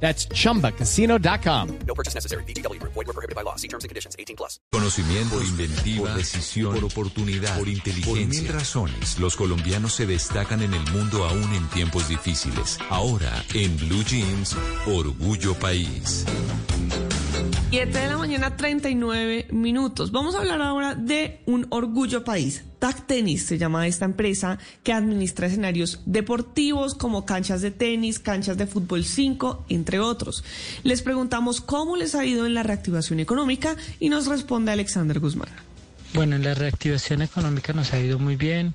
[0.00, 1.78] That's chumbacasino.com.
[1.86, 2.44] No purchase necessary.
[2.44, 2.80] BGW.
[2.82, 3.56] Void were prohibited by law.
[3.56, 4.14] See terms and conditions.
[4.18, 4.60] 18 plus.
[4.70, 8.14] Conocimiento, por inventiva, por decisión, por oportunidad, por inteligencia.
[8.14, 12.78] Por mil razones, los colombianos se destacan en el mundo aún en tiempos difíciles.
[12.90, 16.24] Ahora, en Blue Jeans, Orgullo País.
[17.76, 20.10] 7 de la mañana, 39 minutos.
[20.10, 22.64] Vamos a hablar ahora de un orgullo país.
[22.78, 28.56] TAC Tenis se llama esta empresa que administra escenarios deportivos como canchas de tenis, canchas
[28.56, 30.42] de fútbol 5, entre otros.
[30.84, 35.50] Les preguntamos cómo les ha ido en la reactivación económica y nos responde Alexander Guzmán.
[36.14, 38.74] Bueno, en la reactivación económica nos ha ido muy bien.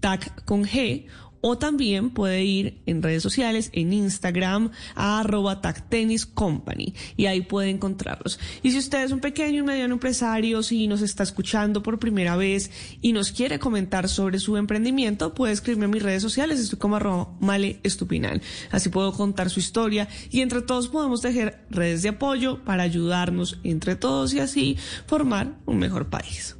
[0.00, 1.06] TAC con G
[1.40, 7.40] o también puede ir en redes sociales, en Instagram, a arroba Tactenis Company y ahí
[7.40, 8.38] puede encontrarlos.
[8.62, 12.36] Y si usted es un pequeño y mediano empresario, si nos está escuchando por primera
[12.36, 16.78] vez y nos quiere comentar sobre su emprendimiento, puede escribirme en mis redes sociales, estoy
[16.78, 18.42] como arroba Male Estupinal.
[18.70, 23.58] Así puedo contar su historia y entre todos podemos tejer redes de apoyo para ayudarnos
[23.64, 26.59] entre todos y así formar un mejor país.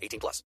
[0.00, 0.42] 18 plus.